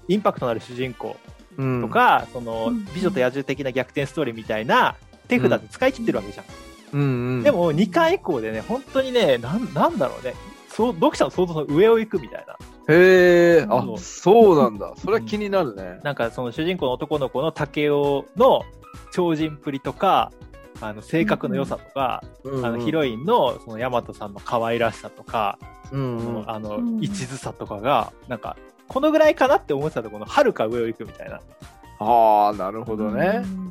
[0.08, 1.16] インパクトのある主人公
[1.58, 4.96] うんとか、そのうん、美女と野獣的な逆転ストーリーみたいな
[5.28, 6.46] 手札で使い切ってるわけじゃん。
[6.94, 7.44] うんうん。
[7.44, 10.36] で、も、2巻以降でね、本当にね、なん、なんだろうね。
[10.70, 12.58] そう、読者の想像の上を行くみたいな。
[12.90, 14.94] へえ、あそ、うそうなんだ。
[14.98, 16.00] それは気になるね。
[16.04, 18.64] なんかその主人公の男の子の竹雄の
[19.12, 20.32] 超人っぷりとか、
[20.82, 25.60] あの、性格の良さとか、うんあの、ヒロインのその大和さんの可愛らしさとか、
[25.92, 26.50] うんうん。
[26.50, 28.56] あのう、ん一途さとかが、なんか、
[28.88, 31.40] このぐらいかなって思ってたところの、はるか上を行くみたいな。
[32.00, 33.42] ああ、なるほどね。
[33.44, 33.70] うん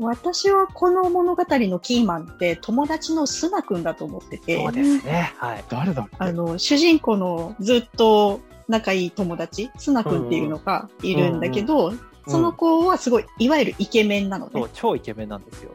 [0.00, 5.32] 私はこの物語のキーマンって友達のスナ君だと思ってて、そうですね。
[5.38, 5.64] はい。
[5.68, 6.16] 誰だっけ？
[6.20, 11.92] あの、主人公のずっと仲いい友達、スナ君っていうのがいるんだけど、
[12.26, 14.64] その子はすごい、いわゆるイケメンなのね。
[14.74, 15.70] 超イケメンなんですよ。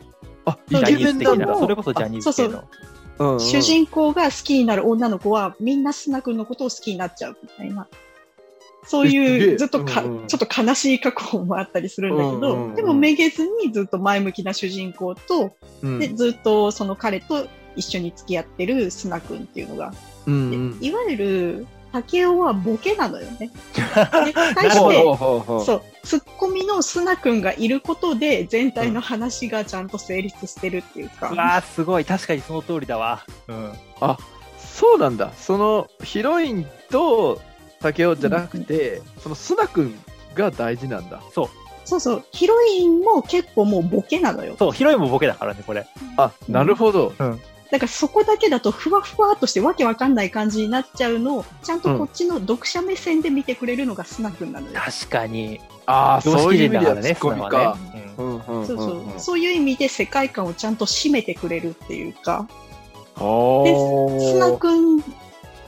[0.45, 1.57] あ、ジイケメンなんだな、。
[1.57, 2.63] それこそジャニーズ系あの。
[3.19, 3.39] うんうん。
[3.39, 7.87] 主人公が好きになる女の子はみんなスナ君のことを好きになっちゃうみたいな。
[8.85, 10.27] そういうずっとか、うんうん。
[10.27, 12.75] ちょっと悲しい過去もあったりするんだけど、うんうんうん。
[12.75, 15.99] でもめげずにずっと前向きな主人公と、うん。
[15.99, 19.93] でずっとその彼と一緒に付き合ってるスナ君っていうのが、
[20.27, 20.77] うんでうん。
[20.81, 23.51] いわゆる竹雄はボケなのよね。
[24.25, 24.69] で対なる
[25.15, 31.29] ほしてそう、ツッコミのスナ君がいることで、全体の話がちゃんと成立してるっていうか。
[31.29, 32.05] うわー、すごい。
[32.05, 33.23] 確かにその通りだわ。
[33.47, 33.73] うん。
[34.57, 35.31] そうなんだ。
[35.37, 37.39] そのヒロインと
[37.79, 39.95] 竹雄じゃなくて、そのスナ君
[40.33, 41.21] が大事なんだ。
[41.31, 41.49] そう。
[41.85, 44.55] そうそう、ヒロインも結構もうボケなのよ。
[44.57, 45.85] そう、ヒロインもボケだからね、これ。
[46.17, 47.13] あ、なるほど。
[47.73, 54.73] だからそこだけだとふわふわっとしてわけわかんない感じになっちゃうのを、ちゃんとこっちの読者目線で見てくれるのがスナ君なのよ。
[54.79, 55.59] 確かに。
[55.87, 57.77] ああ、常そういう意味だからね、ツッコミ砂はか。
[57.95, 58.13] ね。
[58.15, 62.47] うんうんうんそうそう、そういう意味で世界観をちゃんと締めてくれるっていうか、
[63.19, 63.63] お
[64.19, 65.03] で、スナー君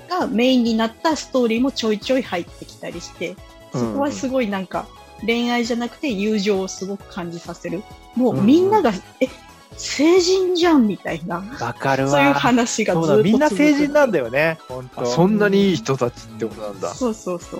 [0.07, 3.35] がメインになったストーリーもちょいちょい入ってきたりして、
[3.73, 4.85] そこはすごいなんか、
[5.25, 7.81] 恋愛じゃなくて友情をすごく感じさせる。
[8.15, 9.27] もうみんなが、え、
[9.77, 12.09] 成人じゃんみたいな、わかるわ。
[12.09, 14.25] そういう話がずっとそうだ、みんな成人なんだよ。
[14.25, 15.01] よね、本当。
[15.01, 16.93] あそんなにいい人たちってことなんだ。
[16.93, 17.59] そうそうそう。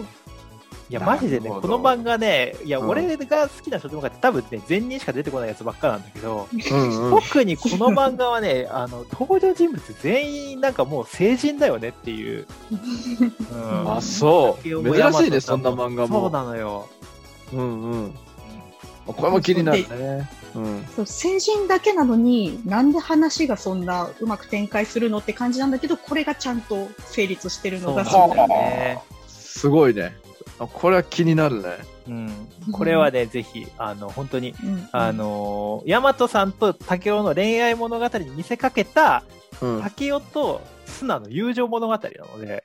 [0.88, 7.21] いや、マジでね、この漫画ね、いや、うん俺が好きな少女漫画って多分ね、前人しか出てこないやつばっかなんだけど、うんうん。
[7.21, 12.45] 特にこの漫画はね、 あの、登場人物全員なんかもう成人だよねっていう。
[12.71, 14.63] うんあ、そう。
[14.63, 16.30] 珍しいね、そんな漫画そうも。
[16.30, 16.88] なのよ。
[17.51, 18.15] うんうん。
[19.08, 20.30] これも気になるね。
[20.56, 20.86] うん。
[20.96, 29.00] そう成人だけなのになんで話がそんなうまく展開するのって感じなんだけどこれがちゃんと成立してるのがすごいね。
[29.28, 30.15] すごいね。
[30.60, 31.70] あこれは気になるね。
[32.08, 32.48] うん。
[32.72, 39.24] これはね、ぜひ、あの、本当に、うんあのー、ヤマトさんと竹雄の恋愛物語に見せかけた、
[39.62, 39.82] うん。
[39.82, 42.63] 竹雄とスナの友情物語なので、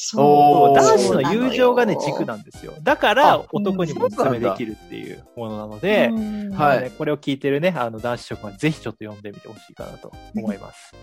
[0.00, 2.72] そう男子の友情がね、軸ななんですよ。
[2.82, 10.94] だからあ、男にもお勧めできるっていうものなので、うんはいねこれを聞いてるね、あの、男子諸君はぜひちょっと読んでみてほしいかなと思います。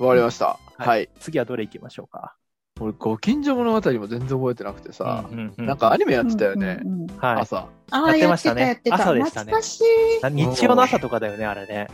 [0.00, 0.46] わかりました。
[0.46, 1.08] はいはい。
[1.20, 2.34] 次はどれ行きましょうか？
[2.80, 7.40] 俺、ご近所物語も全然覚えてなくてさ、うんうんなんかアニメやってたよね、うんうんうんはい。
[7.42, 7.68] 朝。
[7.90, 8.80] ああ、やってましたね。
[8.90, 9.84] 朝でしたね懐かしい。
[10.32, 11.86] 日曜の朝とかだよね、あれね。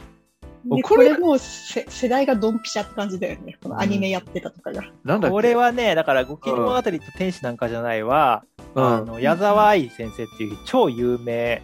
[0.67, 3.59] でこれこれもうせ世代がドンピシャって感じだよね。
[3.63, 4.83] このアニメやってたとかが。
[5.05, 11.63] なんだこれはね、だから、ご近所物語と天使なんかじゃないは、うんあの、矢沢愛先生っていう超有名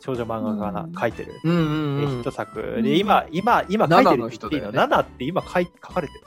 [0.00, 1.32] 少女漫画家がうん書いてる。
[1.44, 2.30] うんうんうんヒット。
[2.30, 4.70] 作うんで、今、今、今書いてる7のって言っていいの？
[4.70, 6.20] 人だよ ?7 って今書い書かれてる？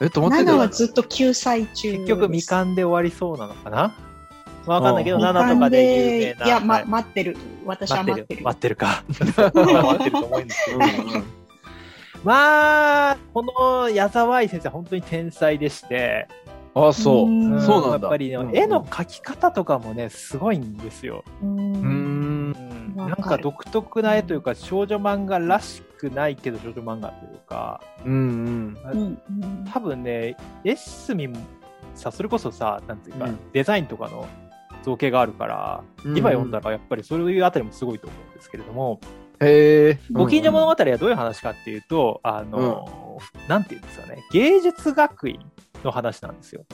[0.00, 1.92] え、止まって7はるずっと救済中。
[1.92, 3.54] 結局未完で終わりそうなの？
[3.54, 3.94] かな
[4.66, 6.46] わかんないけど、うん7とかで有名な。
[6.46, 7.36] いや、ま、はい待ってる。
[7.64, 8.44] 私は待ってる。
[8.44, 8.76] 待ってる。
[8.76, 9.04] か。
[9.08, 10.78] 待ってると思うんですけど。
[12.24, 16.26] まあ、この矢沢愛先生は本当に天才でして、
[16.74, 17.26] あ、そう。
[17.26, 21.24] うんそうなんだやっぱり絵の描き方とかもね、すごいんですよ。
[21.42, 22.52] ううん。
[22.96, 28.76] なんか独特な絵というか、少女漫画らしくないけど少女漫画というか、うん
[29.72, 31.36] 多分ね、エッスミも
[31.94, 34.26] さ、それこそさ、なんていうか、うんデザインとかの
[34.86, 39.00] 造形があるから、今読んだらやっぱりそういうあたりもすごいと思うんですけれども、
[39.40, 39.98] へえ。
[40.12, 43.18] ご近所物語はどういう話かっていうと、あの、
[43.48, 45.40] なんていうんですかね、芸術学院
[45.82, 46.64] の話なんですよ。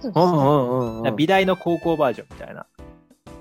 [0.00, 1.16] そううんうんうんうん。
[1.16, 2.64] 美大の高校バージョンみたいな。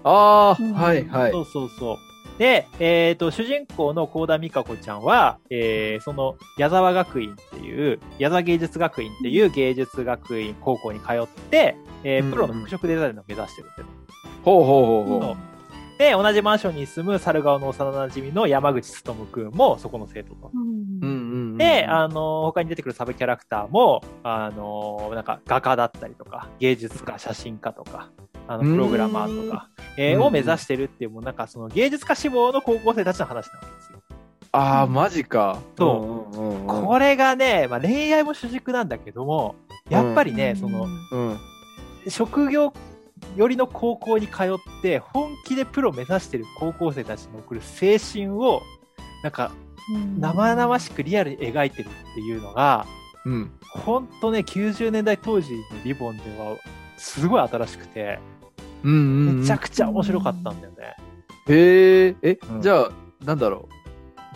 [0.03, 1.41] ああ、うんはいはいそ。
[1.41, 1.97] うそうそう。
[2.37, 13.87] で、えっ、と、主人公の高田美香子ちゃんは、えーその矢沢学院っていう、矢沢芸術学院っていう芸術学院高校に通って、えーうんプロの服飾デザイナーを目指してるんですよ。
[14.43, 15.57] ほうほうほうほそう
[15.97, 20.51] で、同じマンションに住む猿顔の幼馴染の山口努くんもそこの生徒と。
[20.53, 20.65] うんう。
[20.65, 21.57] うんうんうん。
[21.57, 28.11] で、あの、他に出てくるサブキャラクターも、あの、なんか画家だったりとか、芸術家、写真家とか、
[28.47, 34.01] あの、プログラマーとか、えーうんを目指してるっていう、もうなんかその芸術家志望の高校生たちの話なんですよ。
[34.51, 35.59] ああ、マジか。
[35.77, 36.67] そううんうんうん。
[36.67, 39.55] これがね、まあ、恋愛も主軸なんだけども、
[39.89, 41.37] やっぱりね、その、うん。
[42.09, 42.73] 職業
[43.35, 44.47] 寄りの高校に通っ
[44.81, 48.61] て、本気でプロ目指してる高校生たちの送る青春を、
[49.23, 49.51] なんか、
[50.19, 52.85] 生々しくリアルに描いてるっていうのが、
[53.25, 53.51] うん。
[53.69, 56.57] ほんとね、90年代当時のリボンでは、
[56.97, 58.19] すごい新しくて、
[58.87, 59.39] うんうんうん。
[59.41, 60.95] めちゃくちゃ面白かったんだよね。
[61.49, 62.91] へえ、えう、んじゃあ、
[63.23, 63.73] なんだろう。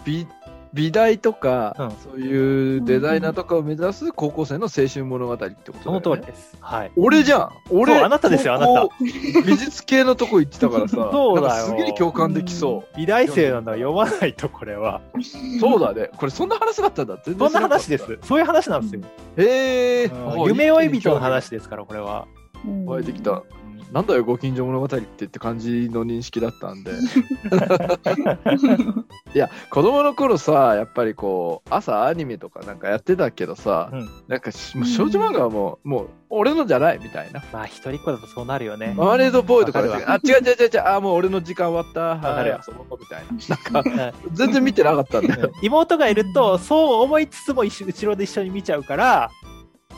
[0.06, 0.28] 美、
[0.74, 5.92] 美大とか、うんそういうデザイナーとかを目指す高校生の青春物語ってことだね。
[5.92, 6.58] の通りです。
[6.62, 6.92] はい。
[6.96, 8.68] 俺じゃん俺、そうあなたですよあな
[9.46, 15.02] 美術系のとこ行ってたからさ、 そうだよすげえ共感できそ美大生なんだ読まないと、これは。
[15.14, 15.24] う。
[15.60, 16.10] そうだね。
[16.16, 17.18] これそんな話だったんだ。
[17.24, 18.18] 全然そんな話です。
[18.22, 19.02] そういう話なんですよ。
[19.38, 22.28] へえ、うん夢追い人の話ですから、これは。
[22.66, 23.44] うん湧いてきた。
[23.92, 26.92] なんだよ、ご近所物語ってって感じの認識だったんで。
[29.36, 37.44] いや、子供の頃さ、やっぱりこう、朝アニメとかなんかやってたけどさ、うんなんかしもう少女漫画はもう、もう、俺のじゃないみたいな。
[37.52, 38.94] まあ、一人っ子だとそうなるよね。
[38.96, 42.16] マーメイドボーイとかわかるあ、違う違う違う違う、あ、もう俺の時間終わった。
[42.26, 43.58] はい、遊ぼうみたいな。
[43.74, 45.52] なんか、うん全然見てなかったんだよ。
[45.62, 49.30] 妹がいると、そう思いつつも後ろで一緒に見ちゃうから、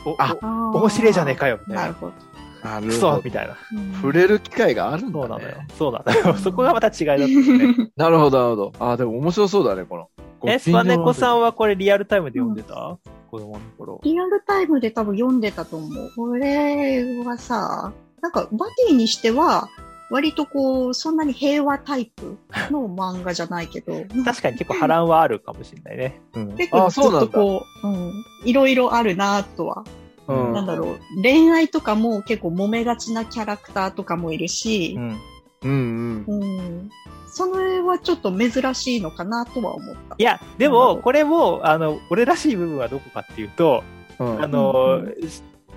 [0.04, 0.36] おあ
[0.74, 1.80] お面白いじゃねえかよ、みたな。
[1.82, 2.33] ないるほど。
[2.64, 3.56] なるクソみたいな。
[4.00, 5.18] 触れる機会があるんだ、ね。
[5.18, 5.56] そうなのよ。
[5.78, 6.34] そうなのよ。
[6.40, 7.90] そこがまた違いだったよね。
[7.94, 8.72] なるほど、なるほど。
[8.78, 10.08] あ、でも面白そうだね、この。
[10.46, 11.38] え、スパネコさん。
[11.38, 12.98] んはこれリアルタイムで読んでた？
[13.30, 14.00] 子供の頃。
[14.02, 16.10] リアルタイムで多分読んでたと思う。
[16.16, 19.68] これはさ、なんかバティにしては、
[20.10, 22.38] 割とこう、そんなに平和タイプ
[22.70, 23.92] の漫画じゃないけど、
[24.24, 26.20] 確かに結構波乱はあるかもしれないね。
[26.34, 26.56] うん。
[26.56, 29.84] 結構ずっとこう、うん、いろいろあるなとは。
[30.26, 35.20] うんなんだろう、恋愛とかも結構揉めがちなキャラクターとかもいるしう、ん。
[35.64, 36.42] うんうん。
[36.42, 36.90] うん、
[37.26, 40.14] それはちょっと珍しいのかなとは思った。
[40.18, 43.82] いや、でも、これも、あの、俺らしい部分はどこかっていうと、
[44.18, 45.14] うんあのうん、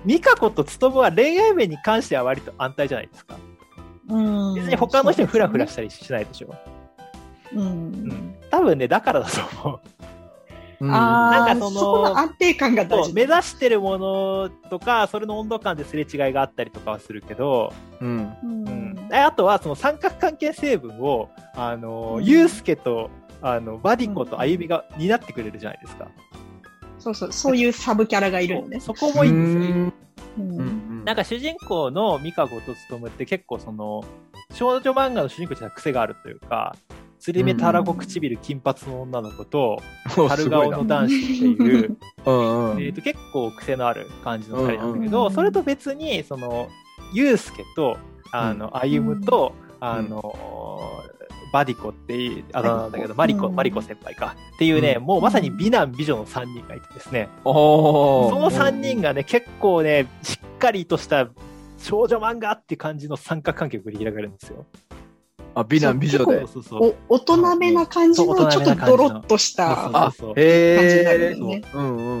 [0.04, 3.36] ミカコとツトムは恋愛面に関しては割と安泰じゃないですか。
[4.08, 6.54] うん、別に他の人にフラフラししたりしないでしょ。
[7.54, 8.36] うんうん。
[8.50, 9.80] 多分ね、だからだと思う。
[10.80, 13.04] うんああ、なんかそのそこの安定感が大事。
[13.06, 18.32] そう目指してるものとか、それの温度感ですれ違いがあったりとかはするけど、うん。
[18.42, 23.10] うんあとはその三角関係成分を、あの、うんユウスケと、
[23.40, 26.08] あの、バディコとあゆみが担ってくれるじゃないですか。
[26.98, 28.80] そうそう、そういうサブキャラがいるのね。
[28.80, 29.74] そこもいいんですよ。
[30.38, 34.04] うんうんなんか主人公のミカゴとツトムって結構その、
[34.52, 36.76] 少女漫画の主人公じゃ癖があるというか、
[37.18, 39.82] 釣り目たらこ唇金髪の女の子と、
[40.16, 42.82] うん春顔の男子っていう、 うんうん。
[42.82, 46.68] えーと結構癖のある感じの二人なんだけど、うんうんうんそれと別に、その、
[47.12, 47.96] ユウスケと、
[48.32, 50.34] あの、歩夢と、あの、
[51.52, 53.54] バディコっていうあだ名なんだけど、マリコ、うん。
[53.54, 54.36] マリコ先輩か。
[54.56, 55.04] っていうね、うん。
[55.04, 57.50] もうまさに美男美女の3人がいてですね、そ
[58.34, 61.28] の3人がね、結構ね、しっかりとした
[61.78, 64.66] 少女漫画って感じの三角関係を繰り広げるんですよ。
[65.60, 66.48] あ、美男美女でそう。
[66.54, 66.94] そうそう。
[67.08, 71.62] お大人めな感じの、ちょっとドロッとした、あそう、へ感えじになるよね。
[71.74, 72.20] うんうんうん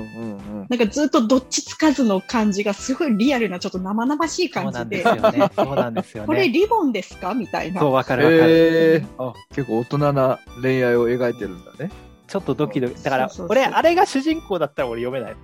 [0.64, 0.66] ん。
[0.68, 5.02] なんかずっとどっちつかずの感じがすごいリアルな、ちょっと生々しい感じで。
[5.54, 6.26] そうなんですよね。
[6.28, 7.34] これリボンですか？
[7.34, 7.80] みたいな。
[7.80, 8.42] そう、わかるわかる。
[8.42, 11.90] へえあ、結構大人な恋愛を描いてるんだね。
[12.26, 13.02] ちょっとドキドキ。
[13.02, 15.36] だから俺、あれが主人公だったら俺読めない。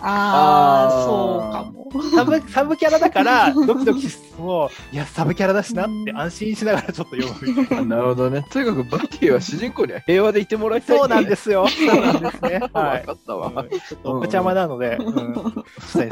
[0.00, 1.76] ああ、そうかも。
[2.14, 7.96] サブ、 サブキャラだから、ドキドキも、いや、サブキャラだしなって安心しながらちょっと読むみたいな。
[7.96, 8.44] あ なるほどね。
[8.50, 10.98] とにかくバティは主人公には平和でいてもらいたい。
[10.98, 11.66] そうなんですすよ。
[11.68, 12.60] そうなんですね。
[12.72, 13.02] はわい。
[13.04, 13.52] かったわ。
[13.56, 15.64] うんちょっとお子ちゃまなので、うん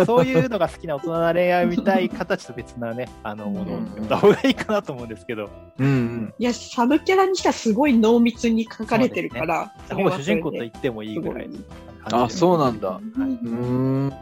[0.06, 6.34] そういうのが好きな大人な恋愛を見たい形と別なね、あの、ものを読んだ方がいいかなと思うんですけど、うんうん。
[6.38, 9.72] いや、サブキャラにしてはすごい濃密に書かれてるから。
[9.92, 11.50] ほぼ主人公と言ってもいいぐらい
[12.12, 12.88] あ、じそうなんだ。
[12.90, 13.26] ううー
[14.06, 14.12] ん。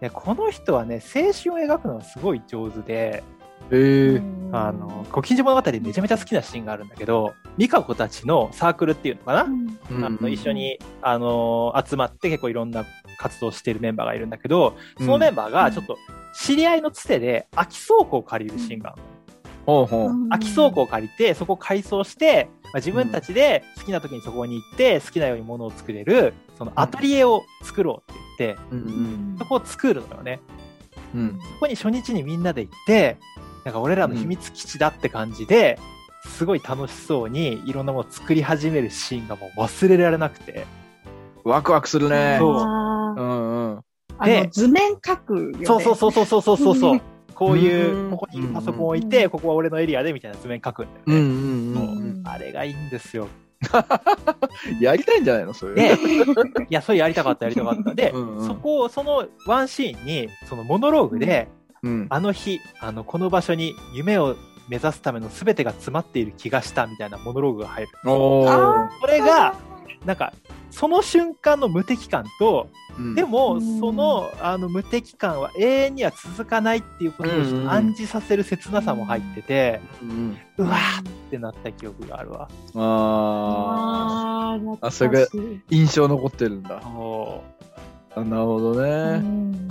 [0.00, 3.22] でこの人はね、青春を描くのがすごい上手で、
[3.70, 4.22] へえ。
[4.52, 12.84] あの、ご近所物語でめちゃめちゃ好きなシーンがあるんだけど、ミカコたちのサークルっていうのかな、うんあの一緒に、あの集まって結構いろんな
[13.18, 15.96] 活動をしているメンバーがいるんだけど、そのメンバーがちょっと
[16.34, 19.08] 知り合いのつてで空き倉庫を借りるシーンがあるの。
[19.66, 20.28] ほうほう。
[20.28, 30.40] 空き倉庫を借りて、そこを改装して、まあ、自分たちで好きな時にそこに行って好きなようにものを作れるそのアトリエを作ろうって言って、うん、そこを作るのよね、
[31.14, 33.16] うん、そこに初日にみんなで行って
[33.64, 35.78] なんか俺らの秘密基地だって感じで、
[36.26, 40.66] すごい楽しそうにいろんなものを作り始めるシーンがもう忘れられなくて。
[41.44, 42.36] ワクワクするね。
[42.40, 43.84] そう、うんうん、
[44.24, 46.76] で図面描く、ね、そうそうそうそうそうそう。
[46.76, 47.00] そう
[47.34, 51.14] こういう、ここにパソコン置いて、ここは俺のエリアでみたいな図面書くんだよね。
[51.16, 51.93] うんうんうん。
[52.44, 53.28] れがいいんですよ。
[54.80, 55.54] やりたいんじゃないの？
[55.54, 55.74] それ。
[55.74, 55.96] で、い
[56.68, 57.94] や、それやりたかった、やりたかった。
[57.94, 61.48] で、うんうんそこを、そのワンシーンに、そのモノローグで、
[61.82, 62.06] うん。
[62.10, 64.36] あの日、あの、この場所に夢を
[64.68, 67.90] 目指すための全てが詰まっている気がしたみたいなモノローグが入る。
[68.06, 69.54] おーあこれが、
[70.04, 70.32] なんか、
[70.74, 73.14] その瞬間の無敵感と、うん。
[73.14, 73.78] でも、うん。
[73.78, 82.48] その、あの、無敵感は永遠には続かないっていうことをうんうん暗示させる切なさも入ってて、うんうわーってなった記憶があるわ。
[82.74, 85.26] ああーあそれが
[85.70, 86.70] 印象残ってるんだ。
[86.70, 87.42] なるほ
[88.16, 89.18] どうね。
[89.18, 89.68] ん。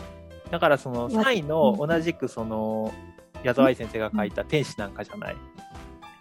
[0.52, 2.94] だからそのうわ3位の同じくその
[3.44, 5.36] 矢沢愛先生が書いた天使なんかじゃない。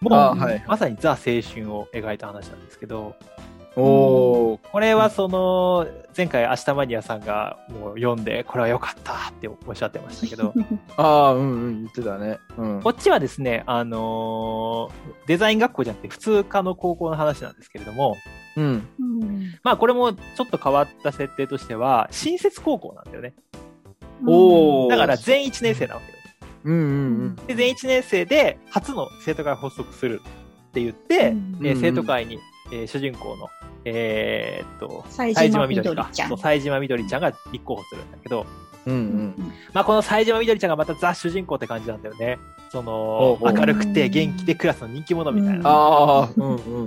[0.00, 3.14] もう、あはいまさにザ青春を描いた話なんですけど、
[3.76, 4.58] おー。
[4.70, 10.52] これはその、前回明日マニアさんがもう読んで、これは良かったっておっしゃってましたけど、
[10.96, 12.38] ああ、うんうん、言ってたね。
[12.58, 12.82] うん。
[12.82, 18.16] こっちはですね、あのーデザイン学校じゃなくて普通科の高校の話なんですけれども、
[18.56, 18.88] うん。
[18.98, 23.34] うんまあこれもちょっと変わった設定としては、新設高校なんだよね。
[24.26, 26.18] おーだから全1年生なわけよ。
[26.64, 26.78] うんう
[27.28, 30.20] んで、全1年生で初の生徒会を発足する
[30.68, 32.38] って言って、うん生徒会に、
[32.72, 33.48] えー主人公の、
[33.84, 36.10] えーっと、冴冴島島みどりか。
[36.12, 38.46] 冴島みどりちゃんが立候補するんだけど、
[38.86, 38.92] うん。
[38.94, 42.38] ううんんまあこの冴島みどりちゃんがまたザ主人公って感じなんだよね。
[42.72, 46.30] その、明るくて元気でクラスの人気者みたいな。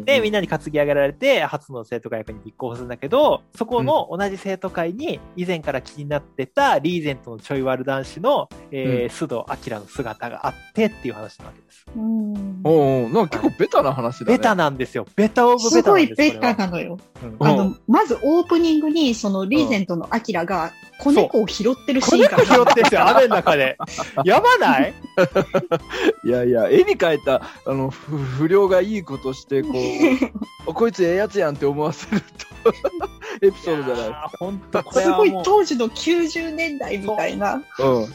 [0.03, 11.85] で、みんなに担ぎ上げられて、初の生徒会役に立候補するんだけど、そこの同じ生徒会に、以前から気になってたリーゼントのちょい悪男子の、えー須藤明の姿があってっていう話なわけです。
[11.95, 12.61] うん。
[12.63, 14.37] おうおうなんか結構ベタな話だね。
[14.37, 15.05] ベタなんですよ。
[15.15, 16.97] ベタオブベすタなんですごいベタなのよ。
[17.39, 23.77] あの、まずオープニングに、そのリーゼントのアキラが子猫を拾ってるシ子ーンが猫拾ってるんですよ、雨の中で。
[24.23, 24.93] やばない？
[26.23, 29.69] いやいや、絵に描いた、あの、ふ不良がいいことして、こ
[30.67, 32.73] う、 こいつええやつやんって思わせると、
[33.45, 37.61] エピソードじゃない本当これすごい当時の90年代みたいな。
[37.79, 38.03] うん。
[38.03, 38.07] う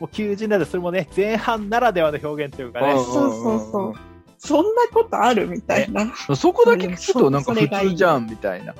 [0.00, 3.04] 90年代それもね、前半ならではの表現というかねうん。
[3.04, 3.94] そうそうそう。
[4.38, 6.12] そんなことあるみたいな。
[6.34, 8.74] そこだけ聞くとなんか普通じゃんみたいな。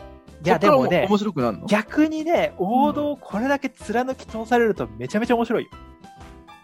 [0.45, 1.67] いや、でもね面、白くなるの？
[1.67, 5.71] 逆にね、王道をこれだけ貫き通されるとめちゃめちゃ面白いよ。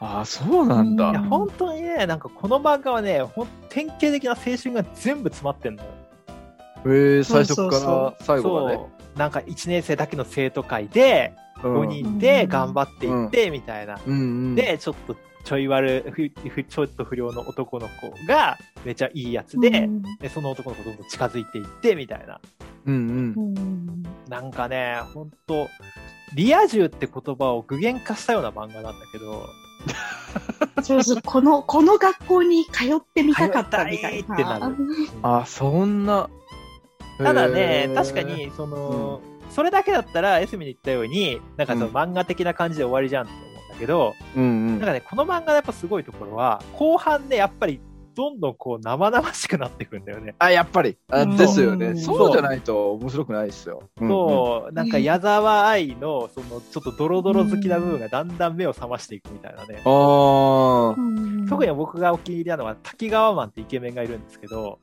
[0.00, 5.90] ああ、そうなんだいや、うん本当にね、なんかこの漫画はね、ほん典型的な青春が全部詰まってんのよ。
[6.86, 8.76] へえ、最初から最後まで。
[8.76, 9.18] そう。
[9.18, 13.98] なんか1年生だけの生徒会で、うん5人で頑張っていって、みたいな。
[14.06, 14.16] うんう
[14.52, 14.54] ん。
[14.54, 16.04] で、ちょっとちょい悪、
[16.68, 22.40] ちょっと不良の男の子がめちゃいいやつで、うんでその男の子どんどん近づいていって、みたいな。
[22.86, 23.34] うんうん。
[23.36, 25.68] うんなんかね、ほんと、
[26.34, 29.46] リア充って言葉を具現化したような漫画なんだけど、
[30.82, 34.68] そうそう、この、この学校に通ってみたかったみたい通いたいってなな。
[34.68, 34.76] る
[35.22, 36.28] あ、そんな。
[37.18, 44.86] ただね確か、に、その、それだけだったら、エスミに言ったように、なんかそのうん漫画的な感じで終わりじゃんって思うんだけど、うんうんなん。
[44.86, 47.80] かね、この漫画のやっぱすごいところは、後半でやっぱり、
[48.18, 50.34] どんどんこう生々しくなっていくんだよね。
[50.40, 50.98] あ、やっぱり。
[51.08, 51.94] あうんですよね。
[51.94, 53.84] そうそうじゃないと面白くないですよ。
[54.00, 59.82] うんうんそう、なんか矢沢愛の、その、ちょっとドロドロ好きな部分がだんだん目を覚ましていくみたいなね。
[59.84, 60.94] ああ。
[60.98, 64.80] うん特に僕がお気に入りなのは、滝川マンってイケメンがいるんですけど、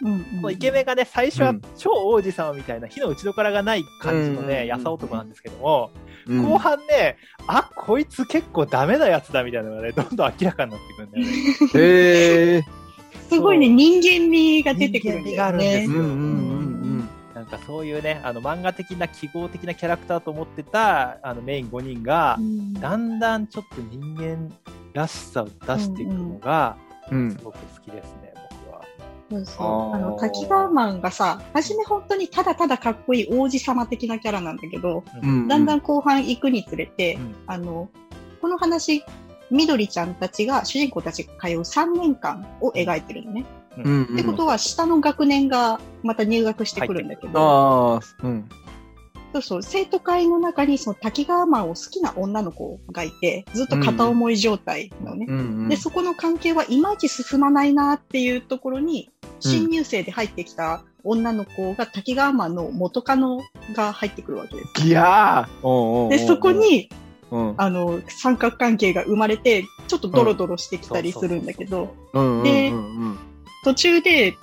[0.00, 5.90] うんこのイケメンがね、最初はうん超王子様みたいな火の打ちどころがない感じのね、うんやさ男なんですけども、
[6.28, 11.32] うん後半ね、あ、こいつ結構ダメなやつだみたいなのがね、どんどん明らかになってくるんだよね。
[11.74, 12.64] へえ。
[13.28, 16.00] すごいね、人間味が出てくるんだよ人間味があるんでねすよ。
[16.00, 24.52] うんうんうんなんかそういうね、あの漫画的な記号的なキャラクターと思ってたあのメイン5人がう、んだんだんちょっと人間
[24.92, 26.76] らしさを出していくのが、
[27.10, 27.18] うん。
[27.18, 28.27] うんすごく好きですね、僕は。
[29.30, 35.48] そうそうあの、滝川マンがさ、初め本当にただただかっこいい王子様的なキャラなんだけど、うん。
[35.48, 37.90] だんだん後半行くにつれて、うんあの、
[38.40, 39.04] この話、
[39.50, 43.44] みどりちゃんたちが、主人公たちが通う3年間を描いてるのね。
[43.76, 44.14] うんうん。
[44.14, 48.48] ってことは、下の学年がまた入学してくるんだけど、うん。
[49.32, 55.26] そうそう、生徒会の中にその滝川マンを好きな女の子がいて、ずっと片思い状態なのね。
[55.28, 55.68] うんうん。
[55.68, 63.40] で、そこの関係はいまいち進まないなっていうところに、新入生で入ってきた女の子が滝川マンの元カノ
[63.74, 64.84] が入ってくるわけです。
[64.84, 66.88] ギャーで、そこ、に、
[67.30, 67.54] うん。
[67.56, 71.94] あの、三角関係が生まれて、ちょっとドロドロしてきたりするんだけど、
[72.44, 73.18] でうん
[73.64, 74.36] 途中で、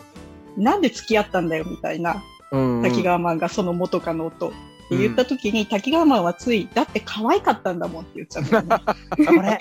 [0.57, 2.83] なんで付き合ったんだよみたいな、うん。
[2.83, 4.53] 滝川マンがその元カノと。
[4.85, 8.79] って言った時に、滝川マンはつい、だって可愛かったんだもんって言っちゃった
[9.17, 9.59] これ、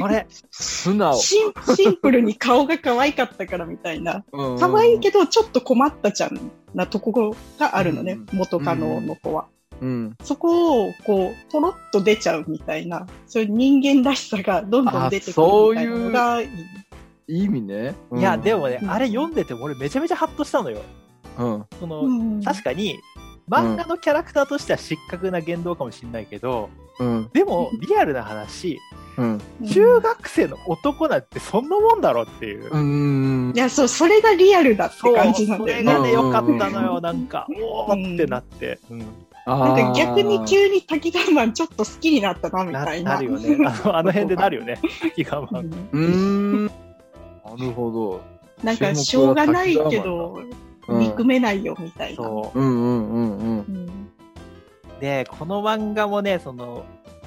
[0.00, 1.14] これ、素直。
[1.16, 4.24] シンシンプルに顔が可愛かったからみたいな。
[4.32, 9.46] 可可愛いけど、ちょっと困ったちゃんなところがあるのね、うん元カノの子は。
[9.80, 10.16] うん。
[10.22, 16.48] そこを、こう、ポロッと出ちゃうみたいな、そういう人間らしさがどんどん出てくるみたいなのがいい。
[17.28, 17.94] いい意味ね。
[18.16, 20.80] いや、でもね、うんあれ読んでて俺めちゃめちゃハッとしたのよ。
[21.38, 21.64] うん。
[21.78, 22.98] その、うん確かに、
[23.48, 26.68] 漫画のキャラクターとしては失格な言動かもしれないけど、
[26.98, 27.30] うん。
[27.32, 28.80] でも、リアルな話、
[29.16, 29.40] うん。
[29.66, 32.70] 中学生の男なんてそんなもんだろっていう。
[32.70, 33.58] うんい。
[33.58, 35.84] や、そう、それがリアルだって感じなんそだよね。
[35.84, 38.78] れがね、うん良かったのよ、なんか、おーってなって。
[38.90, 39.06] うん
[39.46, 43.14] なんか逆に急急に滝川マンちょっと好きになったな、みなたいな。
[43.14, 43.56] なるよね。
[43.64, 44.80] あのあの辺でなるよね。
[45.14, 46.66] 気がまあうん。
[46.66, 46.72] な
[47.56, 48.20] るほど。
[48.64, 52.16] なんか、しょうがないけど、うん憎めないよ、みたいな。
[52.16, 52.58] そう。
[52.58, 53.58] うんうんうんうん。
[53.58, 54.10] うん
[55.00, 56.84] で、この漫画もね、その、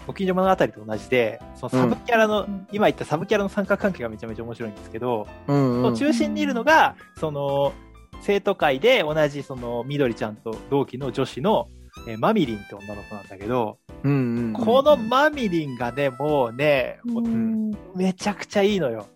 [0.07, 5.95] ご近所物語と同じで、そのサブキャラの、うん今言ったサブキャラの三角関係がめちゃめちゃ面白いんですけど、うんうん。
[5.95, 7.73] 中心にいるのが、その、
[8.21, 11.67] 生徒会で同じその、みどりちゃんと同期の女子の、
[12.07, 14.53] えーマミリンって女の子なんだけど、うんうん。
[14.53, 19.07] このマミリンがね、もうね、もううんめちゃくちゃいいのよ。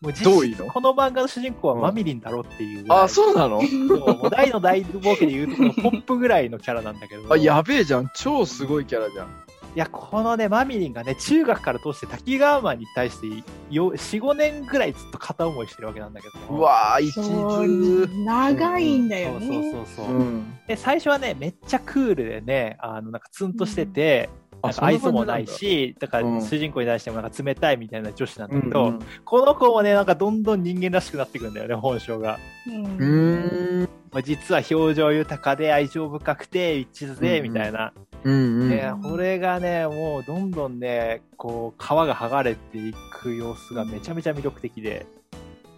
[0.00, 0.66] もう実どういいの？
[0.66, 2.86] この漫画の主人公はマミリンだろっていう。
[2.88, 3.60] あ、そうなの？
[3.60, 7.32] もう大の大冒険で言うとこの ポップぐらいのキャラなんだけど。
[7.32, 8.10] あ、やべえじゃん。
[8.14, 9.26] 超すごいキャラじゃん。
[9.26, 13.28] いや、このね、マミリンがね、中学から通して滝川マンに対して
[13.70, 16.56] よ4、5年ぐらいずっと片思いしてるわけなんだけど。
[16.56, 18.12] うわー、一そう途。
[18.24, 19.72] 長いんだよそうそうね。
[19.72, 20.06] そうそう。
[20.16, 20.54] うん。
[20.66, 28.56] で、最初はね、めっちゃクールでね、あの、なんかツンとしてて、なん愛想もない感し、だからうん主人公に対してもなんか冷たいみたいな女子なんだ。
[28.56, 32.38] だけど、うんこの子もね、なんかどんどん人間らしくなってくんだよね、本性が。
[32.66, 33.88] うん。
[34.12, 37.92] まあ実は表情豊かで愛情深くて一途で、うんみたいな。
[38.24, 38.68] うんうん。
[38.68, 42.92] ね、これがね、もうどんどんね、こう、皮が剥がれてい
[43.22, 45.06] く様子がめちゃめちゃ魅力的で、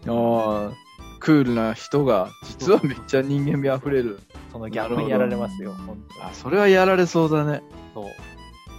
[0.08, 0.72] ああ、
[1.20, 4.18] クールな人が、実はめっちゃ人間味あふれる。
[4.50, 7.62] そのギャップにやられますよ、本当にあ、それはやられそうだね。
[7.94, 8.04] そう。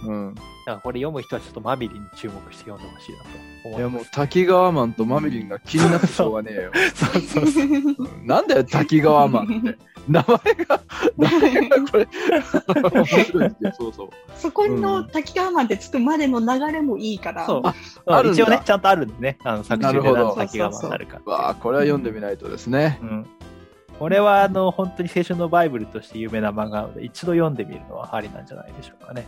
[0.04, 0.34] うん。
[0.34, 3.24] だからこれ読む人はちょっとマビリンに注目して読んでほしいなと
[3.64, 4.04] 思いやもう。
[4.12, 6.72] 滝川マンとマミリンが気になってしょうがねえよ。
[6.94, 7.64] そうそうそう。
[7.66, 9.78] うんなんだよ、滝川マンって。
[10.08, 10.80] 名前が、
[11.16, 12.08] 名前がこれ、
[12.90, 14.08] 面白いですよ、そうそう。
[14.36, 17.46] そこの滝川マンってつくまでの流れもいいから。
[17.46, 17.62] そう
[18.10, 21.20] あ一応ね、ちゃんとあるんでね、あの作中で滝川になるか。
[21.24, 22.98] わあ、これは読んでみないとですね。
[23.02, 23.26] うん。
[23.98, 29.26] これは、あの、本当に青春のバイブルとして有名な漫画なので、一度読んでみるのはありなんじゃないでしょうかね。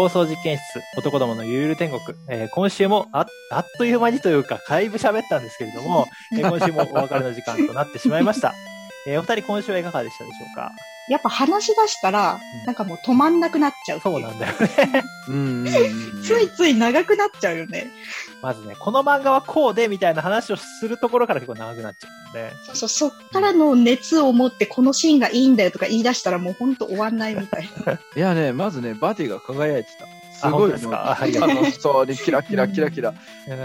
[0.00, 0.62] 放送実験室、
[0.96, 2.00] 男どものゆる天国。
[2.28, 8.54] えー今週もあ、あっという間にというか、だいぶ喋ったんですけれども、えー 今週もお別れの時間となってしまいました。
[9.06, 10.72] えーお二人今週はいかがでしたでしょうか？
[11.10, 15.04] やっぱ話し出したら、なんかもう止まんなくなっちゃうそうなんだよね。
[15.28, 16.22] うんうんうん。
[16.22, 17.88] ついつい長くなっちゃうよね。
[18.42, 27.92] まずね、この漫画はこうでみたいな話をするところから結構長くなっちゃうんで、そうそう、そっからの熱を持ってこのシーンがいいんだよとか言い出したらもうほんと終わんないみたいな。
[28.16, 30.06] いやね、まずね、バティが輝いてた。
[30.38, 30.96] すあごい本当ですか？
[31.10, 33.12] あありがとう楽しそうにキラキラキラキラ。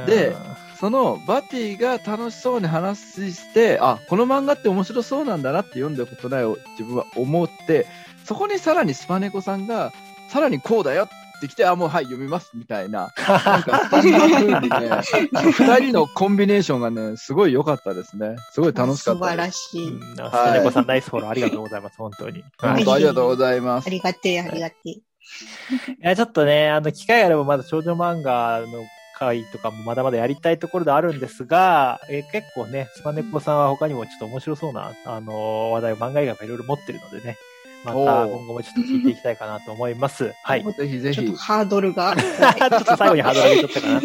[0.06, 0.36] で
[0.78, 7.88] そのバティが楽しそうに話して、あ、この漫画って面白そうなんだなって読んだことないを自分は思って、
[8.26, 9.94] そこにさらにスパネコさんが、
[10.30, 13.14] さらにこうだよってきて、あ、もうはい、読みますみたいな。
[13.46, 14.90] なんか、そんな風にね、
[15.52, 18.36] 二人のコンビネーションがね、すごい良かったですね。
[18.52, 19.58] すごい楽しかっ素晴たです。
[19.76, 19.90] らしい。
[19.90, 22.44] うん、スタネコさんナイスフォローありがとうございます、本当に。
[22.58, 23.90] はい本当ありがとうございますあ。
[23.90, 24.90] りがてえ、ありがてえ。
[24.92, 25.02] い
[26.02, 28.68] や、ちょっとね、あの、機会があればまだ少女漫画の
[29.18, 37.38] 回とかもまだまだやりたいところではあるんですが、えー結構ね、スパネコさんは他にもちょっと面白そうな、あのー話題を漫画以外もいろいろ持ってるのでね、
[37.86, 40.34] また今後もちょっと聞いていきたいかなと思います。
[40.44, 40.64] はい。
[40.64, 41.38] ちょぜひぜひちょっと。
[41.42, 42.12] ハードルが。
[42.14, 42.16] っ
[42.84, 44.02] と最後にハードル上げちゃったかな。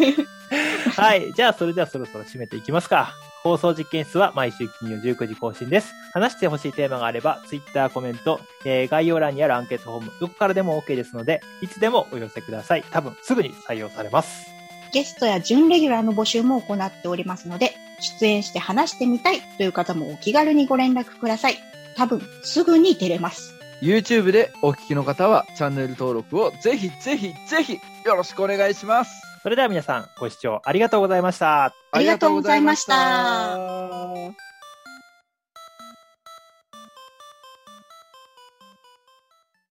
[0.95, 1.33] はい。
[1.33, 3.13] じゃあ、それではそろそろ締めていきますか。
[3.43, 5.93] 放送実験室は毎週金曜19時更新です。
[6.13, 12.83] 話してほしいテーマがあれば、Twitter コメント、えー概要欄にあるアンケートフォーム、どこからでも OK ですので、いつでもお寄せください。
[12.91, 14.47] 多分、すぐに採用されます。
[14.93, 17.73] ゲストや準レギュラーの募集も行っておりますので、
[18.19, 21.57] 出演して話してみたいという方もお気軽にご連絡ください。
[21.95, 23.60] 多分、すぐに出れます。
[23.81, 29.21] YouTube でお聞きの方はチャンネル登録をぜひぜひぜひよろしくお願いします。
[29.41, 31.73] それでは皆さん、ご視聴ありがとうございました。
[31.91, 34.50] ありがとうございましたありがとうございました